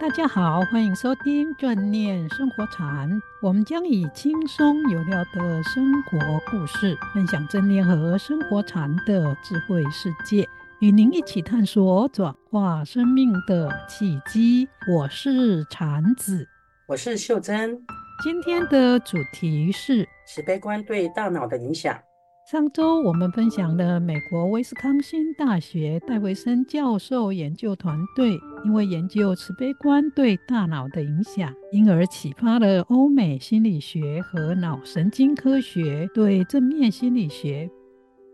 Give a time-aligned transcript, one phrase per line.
[0.00, 3.20] 大家好，欢迎收听正念生活禅。
[3.42, 6.18] 我们将以轻松有料的生活
[6.50, 10.48] 故事，分享正念和生活禅的智慧世界，
[10.78, 14.66] 与您一起探索转化生命的契机。
[14.90, 16.48] 我是禅子，
[16.86, 17.78] 我是秀珍。
[18.24, 21.94] 今天的主题是慈悲观对大脑的影响。
[22.50, 37.70] 上周我们分享了美国威斯康星大学戴维森教授研究团队因为研究慈悲观对大脑的影响，因而启发了欧美心理学和脑神经科学对正面心理学，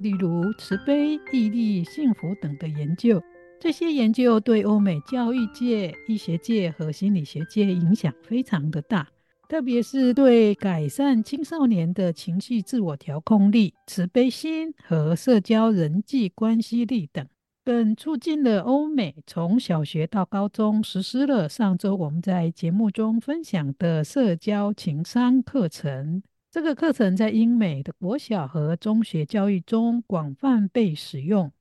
[0.01, 3.23] 例如慈悲、毅力、幸福等的研究。
[3.61, 9.07] 这些研究对欧美教育界、医学界和心理学界影响非常的大。
[9.49, 17.25] 特别是对改善青少年的情绪自我调控力、慈悲心和社交人际关系力等，
[17.65, 26.23] 更促进了欧美从小学到高中实施了上周我们在节目中分享的社交情商课程。
[26.51, 31.53] 这个课程在英美的国小和中学教育中广泛被使用，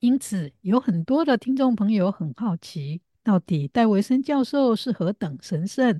[0.00, 5.98] 因此有很多的听众朋友很好奇，到底戴维森教授是何等神圣？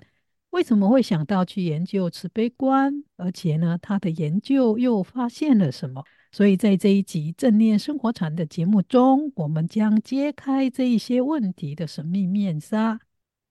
[0.53, 3.03] 为什么会想到去研究慈悲观？
[3.17, 6.05] 而且呢，他的研究又发现了什么？
[6.31, 13.01] 所以在这一集正念生活禅的节目中，我们将揭开这一些问题的神秘面纱，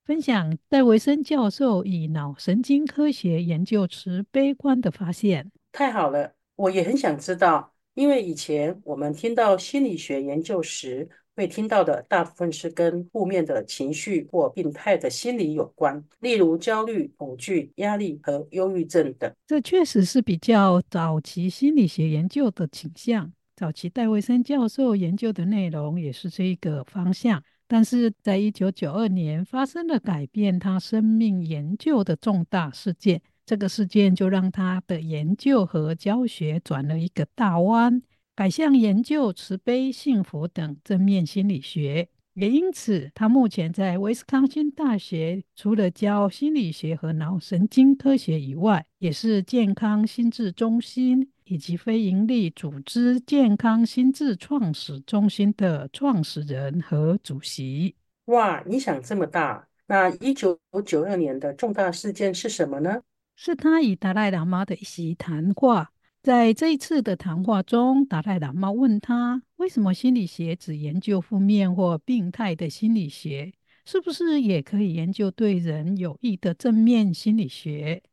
[0.06, 5.52] 分享戴维森教授以脑神经科学研究慈悲观的发现。
[5.72, 19.32] 太好了，我也很想知道，因为以前我们听到心理学研究时，会听到的大部分是跟负面的情绪或病态的心理有关，例如焦虑、恐惧、压力和忧郁症等。
[19.48, 23.32] 这确实是比较早期心理学研究的倾向。
[23.56, 38.02] 早期戴维森教授研究的内容也是这一个方向，但是在一九九二年发生了改变他生命研究的重大事件，这个事件就让他的研究和教学转了一个大弯。
[38.42, 57.94] 改向研究慈悲、幸福等正面心理学，也因此，他目前在威斯康星大学除了教心理学和脑神经科学以外，也是健康心智中心以及非营利组织健康心智创始中心的创始人和主席。
[58.26, 59.68] 哇，你想这么大！
[59.86, 63.04] 那一九九二年的重大事件是什么呢？
[63.36, 65.92] 是他与达赖喇嘛的一席谈话。
[66.24, 73.52] 在这一次的谈话中，达赖喇嘛问他：“为什么心理学只研究负面或病态的心理学？
[73.86, 78.04] 是不是也可以研究对人有益的正面心理学，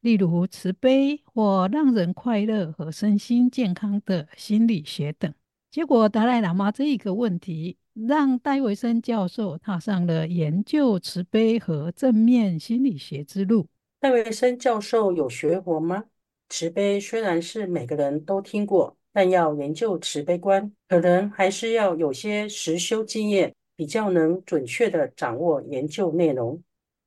[0.00, 5.34] 例如慈悲或让人快乐和身心健康的心理学等？”
[5.68, 13.66] 结果，达赖喇嘛这一个问题让戴维森教授踏上了研究慈悲和正面心理学之路。
[13.98, 16.04] 戴维森教授有学佛吗？
[16.48, 26.62] 慈悲虽然是每个人都听过，但要研究慈悲观，可能还是要有些实修经验，比较能准确地掌握研究内容。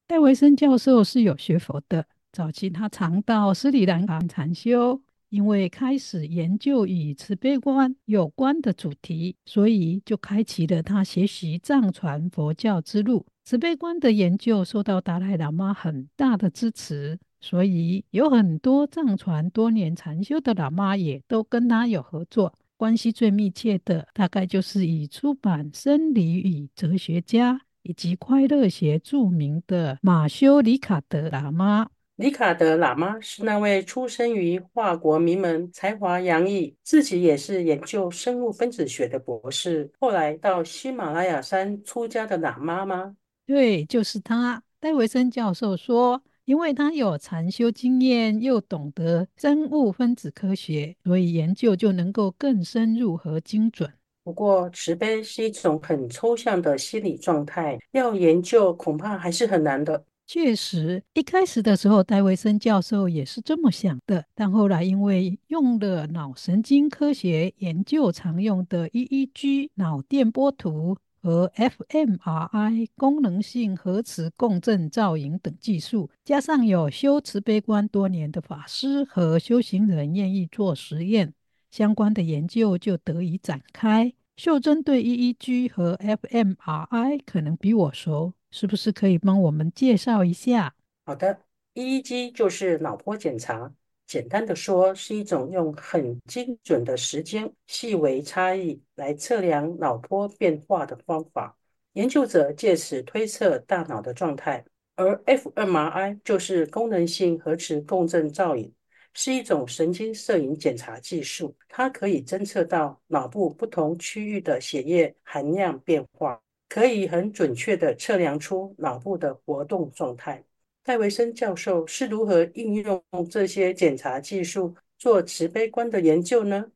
[0.07, 13.25] 戴维森教授是有学佛的，早期他常到斯里兰卡禅修，因为开始研究与慈悲观有关的主题，所以就开启了他学习藏传佛教之路。
[13.45, 17.19] 慈悲观的研究受到达赖喇嘛很大的支持。
[17.41, 31.87] 所以有很多藏传多年禅修的喇嘛也都跟他有合作，关系最密切的大概就是以出版《生理与哲学家》以及快乐学著名的马修·里卡德喇嘛。
[32.17, 43.15] 里卡德喇嘛是那位出生于华国名门、才华洋溢、自己也是研究生物分子学的博士，后来到喜马拉雅山出家的喇嘛吗？
[43.45, 44.61] 对，就是他。
[44.81, 46.21] 戴维森教授说。
[46.49, 53.87] 因为他有禅修经验，又懂得生物分子科学，所以研究就能够更深入和精准。
[54.23, 60.03] 不过，慈悲是一种很抽象的心理状态，要研究恐怕还是很难的。
[60.25, 70.97] 确实，一开始的时候，戴维森教授也是这么想的，但后来因为用了脑神经科学研究常用的 EEG 脑电波图。
[71.21, 81.33] 和 fMRI 功能性核磁共振造影等技术，加上有修慈悲观多年的法师和修行人愿意做实验，
[81.69, 84.13] 相关的研究就得以展开。
[84.37, 90.73] 秀珍对 EEG 和 fMRI 可能比我熟，是不是可以帮我们介绍一下？
[91.05, 91.39] 好的
[91.73, 93.73] ，EEG 就是脑波检查。
[94.09, 101.55] 简单的说，是一种用很精准的时间、细微差异来测量脑波变化的方法。
[101.93, 104.65] 研究者借此推测大脑的状态。
[104.95, 108.73] 而 fMRI 就是功能性核磁共振造影，
[109.13, 120.43] 是一种神经摄影检查技术，它可以侦测到脑部不同区域的血液含量变化，可以很准确地测量出脑部的活动状态。
[120.83, 126.71] 戴维森教授是如何应用这些检查技术做慈悲观的研究呢？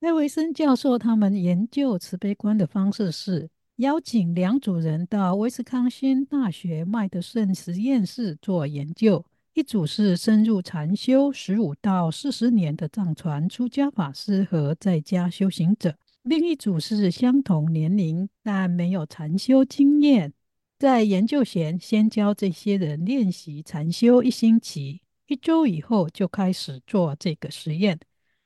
[0.00, 3.48] 戴维森教授他们研究慈悲观的方式是。
[3.76, 9.24] 邀请两组人到威斯康星大学麦德逊实验室做研究，
[9.54, 20.32] 一组是深入禅修十五到四十年的藏传出家法师和在家修行者，另一组是相同年龄但没有禅修经验。
[20.82, 28.00] 在研究前，先教这些人练习禅修一星期，一周以后就开始做这个实验。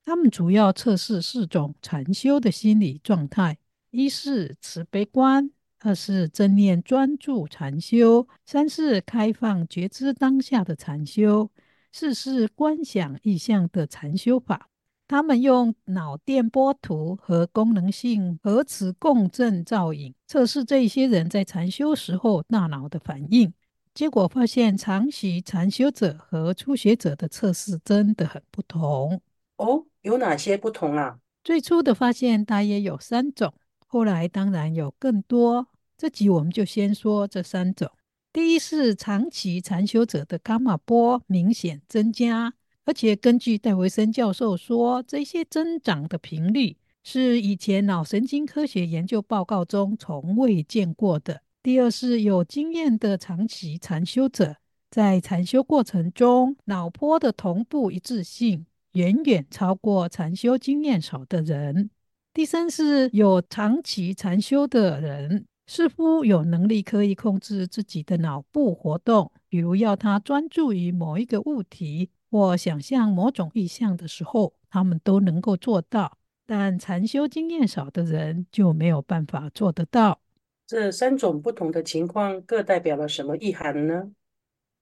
[0.05, 3.57] 他们主要测试四种禅修的心理状态。
[3.91, 11.51] 一是慈悲观，二是正念专注禅修，三是开放觉知当下的禅修，
[11.91, 14.69] 四是观想意象的禅修法。
[15.09, 23.53] 他们用脑电波图和功能性核磁共振造影测试这些人在禅修时候大脑的反应。
[23.95, 29.21] 结果发现，长期禅修者和初学者的测试真的很不同。
[29.57, 31.19] 哦，有哪些不同啊？
[31.43, 33.55] 最初的发现大约有三种。
[33.87, 37.89] 后来当然有更多，这集我们就先说这三种。
[38.33, 42.53] 第一是长期禅修者的伽马波明显增加，
[42.87, 51.43] 而且根据戴维森教授说，这些增长的频率是以前脑神经科学研究报告中从未见过的。
[51.63, 54.57] 第二是有经验的长期禅修者
[54.89, 61.91] 在禅修过程中脑波的同步一致性远远超过禅修经验少的人。
[62.33, 76.19] 第三是有长期禅修的人，似乎有能力可以控制自己的脑部活动，比如要他专注于某一个物体或想象某种意象的时候，他们都能够做到。
[76.47, 80.21] 但禅修经验少的人就没有办法做得到。
[80.67, 84.13] 这三种不同的情况各代表了什么意涵呢？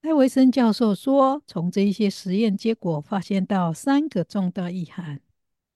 [0.01, 5.21] 戴维森教授说，从这一些实验结果发现到三个重大意涵。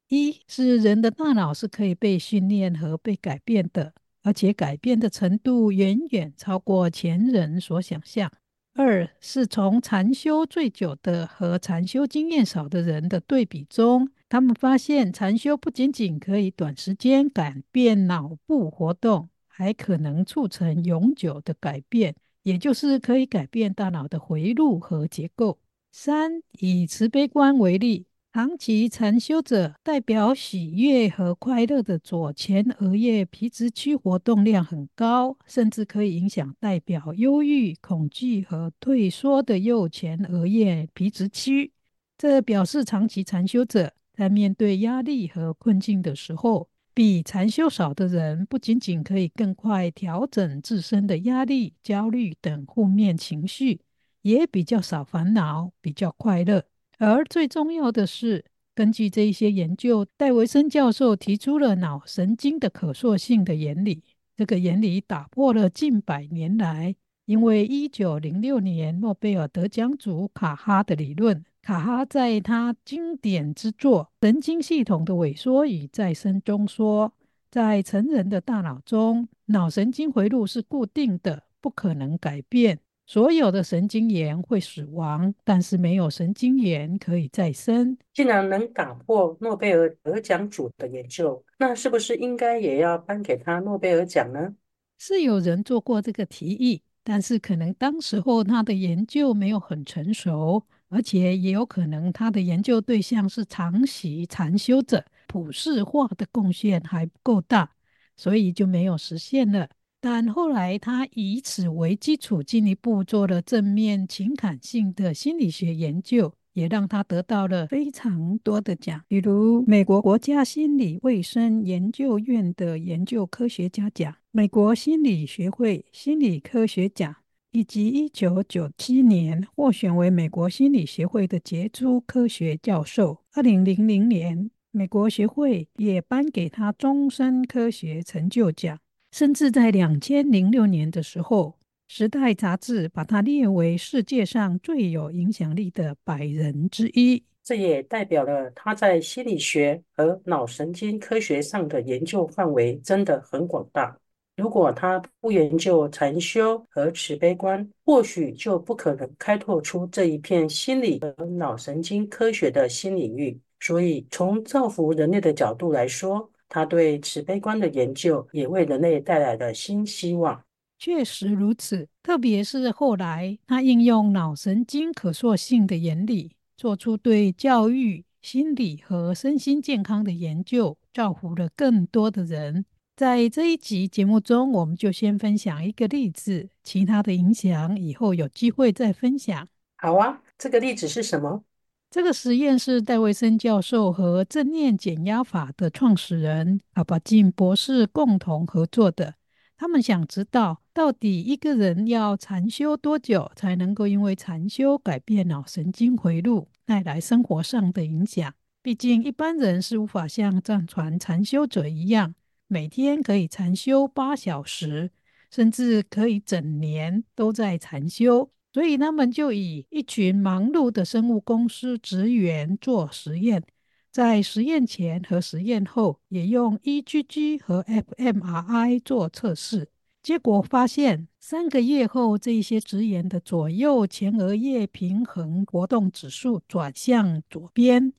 [0.10, 8.32] 一是人的大脑是可以被训练和被改变的，而且改变的程度远远超过前人所想象。
[8.76, 25.60] 二是从禅修最久的和禅修经验少的人的对比中，他们发现禅修不仅仅可以短时间改变脑部活动，还可能促成永久的改变，也就是可以改变大脑的回路和结构。
[25.92, 28.06] 三以慈悲观为例。
[28.32, 41.74] 长期禅修者代表喜悦和快乐的左前额叶皮质区活动量很高，甚至可以影响代表忧郁、恐惧和退缩的右前额叶皮质区。
[42.20, 53.82] 这表示长期禅修者在面对压力和困境的时候，比禅修少的人不仅仅可以更快调整自身的压力、焦虑等负面情绪，
[54.22, 56.64] 也比较少烦恼，比较快乐。
[57.00, 58.44] 而最重要的是，
[58.76, 64.04] 根据这一些研究，戴维森教授提出了脑神经的可塑性的原理。
[64.36, 71.46] 这个原理打破了近百年来因为一九零六年诺贝尔得奖主卡哈的理论。
[71.62, 77.14] 卡哈在他经典之作《神经系统的萎缩与再生》中说，
[77.50, 82.80] 在成人的大脑中，脑神经回路是固定的，不可能改变。
[83.10, 87.98] 所有的神经元会死亡，但是没有神经元可以再生。
[88.14, 94.54] 既然能打破诺贝尔得奖主的研究，那是不是应该也要颁给他诺贝尔奖呢？
[95.00, 107.72] 是有人做过这个提议，但是可能当时候他的研究没有很成熟，而且也有可能他的研究对象是长期禅修者，普世化的贡献还不够大，
[108.16, 109.68] 所以就没有实现了。
[110.02, 127.14] 但后来，他以此为基础，进一步做了正面情感性的心理学研究，也让他得到了非常多的奖，比如美国国家心理卫生研究院的研究科学家奖、美国心理学会心理科学奖，
[127.52, 133.26] 以及一九九七年获选为美国心理学会的杰出科学教授。
[133.34, 138.80] 二零零零年，美国学会也颁给他终身科学成就奖。
[139.12, 141.58] 甚至在两千零六年的时候，
[141.94, 147.24] 《时代》杂志把他列为世界上最有影响力的百人之一。
[147.44, 153.98] 这也代表了他在心理学和脑神经科学上的研究范围真的很广大。
[154.38, 163.38] 如果他不研究禅修和慈悲观，或许就不可能开拓出这一片心理和脑神经科学的新领域。
[163.60, 170.44] 所以，从造福人类的角度来说，他对慈悲观的研究也为人类带来了新希望。
[170.78, 182.66] 确实如此，特别是后来他应用脑神经可塑性的原理，做出对教育、心理和身心健康的研究，造福了更多的人。
[182.96, 189.48] 在这一集节目中，我们就先分享一个例子，其他的影响以后有机会再分享。
[189.78, 191.44] 好啊，这个例子是什么？
[191.92, 199.16] 这个实验是戴维森教授和正念减压法的创始人阿巴金博士共同合作的。
[199.58, 208.32] 他们想知道，到底一个人要禅修多久，才能够因为禅修改变脑神经回路，带来生活上的影响？
[208.62, 212.14] 毕竟一般人是无法像藏传禅修者一样。
[212.48, 214.92] 每天可以禅修八小时，
[215.32, 218.30] 甚至可以整年都在禅修。
[218.52, 223.44] 所以他们就以一群忙碌的生物公司职员做实验，
[223.92, 229.70] 在实验前和实验后也用 EGG 和 fMRI 做测试。
[230.02, 237.94] 结果发现，三个月后，这些职员的左右前额叶平衡活动指数转向左边。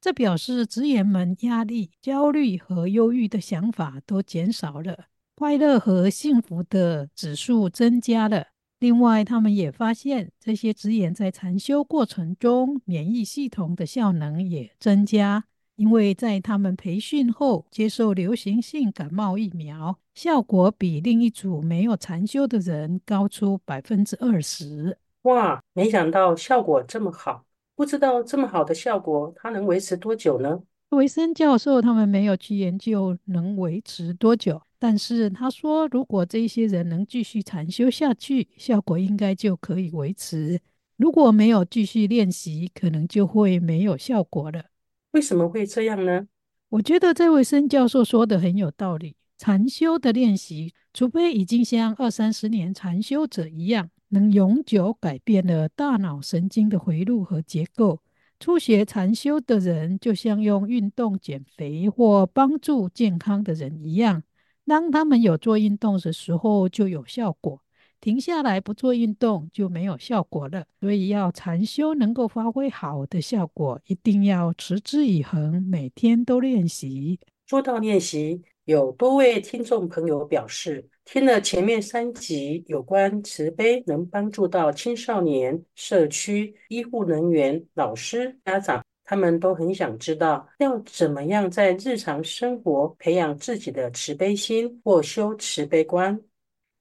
[0.00, 8.49] 这表示职员们压力、焦虑和忧郁的想法都减少了，快乐和幸福的指数增加了。
[8.80, 15.44] 另外，他们也发现这些职员在禅修过程中，免疫系统的效能也增加，
[15.76, 24.96] 因为在他们培训后接受流行性感冒疫苗，效果比另一组没有禅修的人高出百分之二十。
[25.22, 27.44] 哇，没想到效果这么好。
[27.76, 30.58] 不知道这么好的效果，它能维持多久呢？
[30.90, 40.60] 维森教授他们没有去研究能维持多久，但是他说，如果这些人能继续禅修下去，效果应该就可以维持。
[40.96, 44.64] 如果没有继续练习，可能就会没有效果了。
[45.12, 46.26] 为什么会这样呢？
[46.70, 49.14] 我觉得这位森教授说的很有道理。
[49.38, 53.90] 禅修的练习，除非已经像二三十年禅修者一样。
[54.12, 58.00] 能永久改变了大脑神经的回路和结构。
[58.40, 64.22] 初学禅修的人，就像用运动减肥或帮助健康的人一样，
[64.64, 67.60] 当他们有做运动的时候就有效果，
[68.00, 70.64] 停下来不做运动就没有效果了。
[70.80, 77.20] 所以要禅修能够发挥好的效果，一定要持之以恒，每天都练习。
[77.46, 96.16] 说到练习，有多位听众朋友表示，听了前面三集有关慈悲能帮助到青少年、社区、医护人员、老师、家长，他们都很想知道要怎么样在日常生活培养自己的慈悲心或修慈悲观。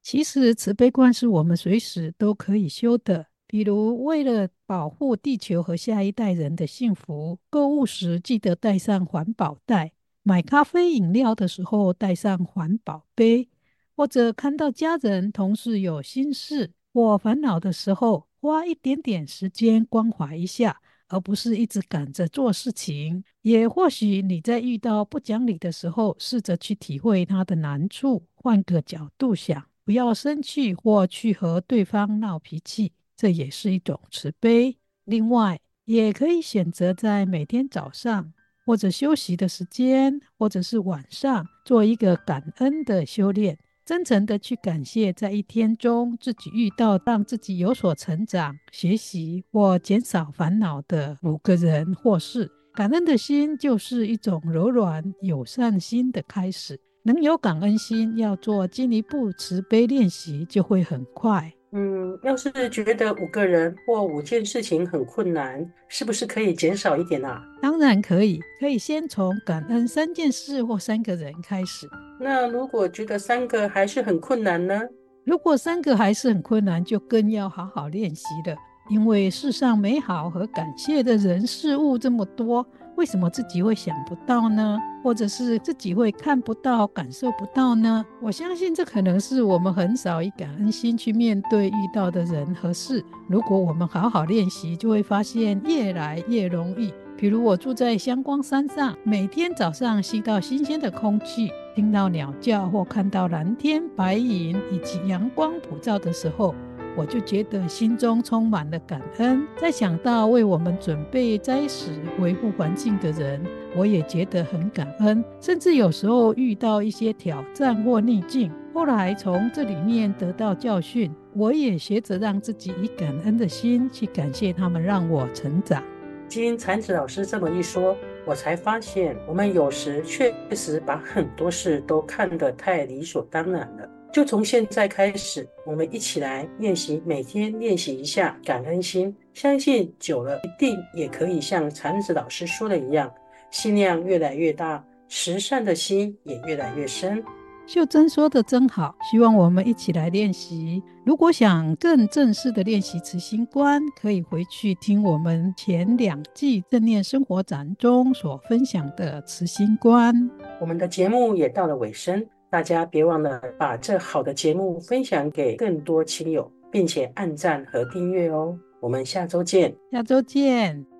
[0.04, 9.92] 其实慈悲观是我们随时都可以修的，比如为了保护地球和下一代人的幸福，购物时记得带上环保袋。
[10.22, 13.50] 买咖啡饮料的时候带上环保杯，
[14.00, 20.80] 或者看到家人同事有心事或烦恼的时候，花一点点时间关怀一下，
[21.10, 23.22] 而不是一直赶着做事情。
[23.42, 34.78] 也或许你在遇到不讲理的时候，试着去体会他的难处，换个角度想，不要生气或去和对方闹脾气，这也是一种慈悲。
[35.04, 38.32] 另外，也可以选择在每天早上。
[38.66, 43.58] 或者休息的时间，或者是晚上，做一个感恩的修炼，
[43.90, 52.48] 真诚的去感谢在一天中自己遇到让自己有所成长、学习或减少烦恼的五个人或事。
[52.76, 56.80] 感恩的心就是一种柔软友善心的开始。
[57.02, 61.52] 能有感恩心，要做进一步慈悲练习就会很快。
[61.72, 67.44] 嗯，要是觉得五个人或五件事情很困难，是不是可以减少一点啊？
[67.60, 71.90] 当然可以，可以先从感恩三件事或三个人开始。
[72.20, 74.82] 那如果觉得三个还是很困难呢？
[75.26, 78.56] 如果三个还是很困难，就更要好好练习了。
[78.90, 82.66] 因为世上美好和感谢的人事物这么多。
[82.96, 84.78] 为什么自己会想不到呢？
[85.02, 88.06] 或者是自己会看不到、感受不到呢？
[88.22, 93.02] 我相信这可能是我们很少以感恩心去面对遇到的人和事。
[93.30, 96.94] 如果我们好好练习，就会发现越来越容易。
[97.16, 101.50] 比如我住在香光山上，每天早上吸到新鲜的空气，
[101.80, 106.54] 听到鸟叫或看到蓝天白云以及阳光普照的时候。
[106.98, 113.42] 我就觉得心中充满了感恩，再想到为我们准备灾时维护环境的人，
[113.78, 115.24] 我也觉得很感恩。
[115.40, 125.82] 甚至有时候遇到一些挑战或逆境，后来从这里面得到教训，我也学着让自己以感恩的心去感谢他们，让我成长。
[126.28, 127.96] 经禅子老师这么一说，
[128.30, 133.90] 我才发现，我们有时确实把很多事都看得太理所当然了。
[134.14, 143.12] 就从现在开始，我们一起来练习，每天练习一下感恩心，相信久了，一定也可以像禅子老师说的一样，
[143.50, 147.24] 心量越来越大，慈善的心也越来越深。
[147.70, 150.82] 秀珍说的真好，希望我们一起来练习。
[151.06, 160.32] 如果想更正式的练习慈心观，可以回去听我们前两季正念生活展中所分享的慈心观。
[160.60, 168.58] 我们的节目也到了尾声，大家别忘了把这好的节目分享给更多亲友，并且按赞和订阅哦。
[168.80, 170.99] 我们下周见，下周见。